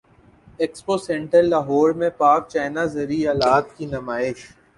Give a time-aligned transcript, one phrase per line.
[0.59, 4.45] expo centre Lahore میں Pak China زرعی الات کی نمائش